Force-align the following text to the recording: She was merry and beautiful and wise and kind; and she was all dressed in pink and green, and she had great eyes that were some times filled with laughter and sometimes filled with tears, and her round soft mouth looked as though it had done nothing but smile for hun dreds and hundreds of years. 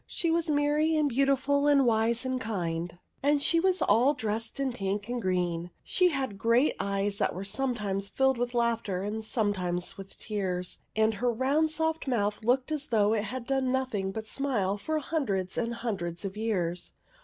She 0.07 0.31
was 0.31 0.49
merry 0.49 0.95
and 0.97 1.07
beautiful 1.07 1.67
and 1.67 1.85
wise 1.85 2.25
and 2.25 2.41
kind; 2.41 2.97
and 3.21 3.39
she 3.39 3.59
was 3.59 3.83
all 3.83 4.15
dressed 4.15 4.59
in 4.59 4.73
pink 4.73 5.07
and 5.09 5.21
green, 5.21 5.59
and 5.65 5.69
she 5.83 6.09
had 6.09 6.39
great 6.39 6.75
eyes 6.79 7.17
that 7.17 7.35
were 7.35 7.43
some 7.43 7.75
times 7.75 8.09
filled 8.09 8.39
with 8.39 8.55
laughter 8.55 9.03
and 9.03 9.23
sometimes 9.23 9.91
filled 9.91 9.97
with 10.07 10.17
tears, 10.17 10.79
and 10.95 11.13
her 11.13 11.31
round 11.31 11.69
soft 11.69 12.07
mouth 12.07 12.43
looked 12.43 12.71
as 12.71 12.87
though 12.87 13.13
it 13.13 13.25
had 13.25 13.45
done 13.45 13.71
nothing 13.71 14.11
but 14.11 14.25
smile 14.25 14.75
for 14.75 14.97
hun 14.97 15.23
dreds 15.27 15.55
and 15.55 15.75
hundreds 15.75 16.25
of 16.25 16.35
years. 16.35 16.93